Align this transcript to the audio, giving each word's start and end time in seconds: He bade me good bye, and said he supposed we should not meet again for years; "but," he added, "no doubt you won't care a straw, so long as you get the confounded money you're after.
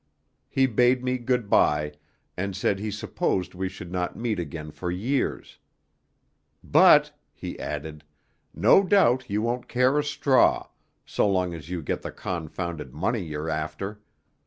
He 0.49 0.65
bade 0.65 1.03
me 1.03 1.19
good 1.19 1.47
bye, 1.47 1.93
and 2.35 2.55
said 2.55 2.79
he 2.79 2.89
supposed 2.89 3.53
we 3.53 3.69
should 3.69 3.91
not 3.91 4.15
meet 4.17 4.39
again 4.39 4.71
for 4.71 4.89
years; 4.89 5.59
"but," 6.63 7.15
he 7.35 7.59
added, 7.59 8.03
"no 8.51 8.81
doubt 8.81 9.29
you 9.29 9.43
won't 9.43 9.67
care 9.67 9.99
a 9.99 10.03
straw, 10.03 10.67
so 11.05 11.29
long 11.29 11.53
as 11.53 11.69
you 11.69 11.83
get 11.83 12.01
the 12.01 12.11
confounded 12.11 12.95
money 12.95 13.21
you're 13.23 13.47
after. 13.47 14.01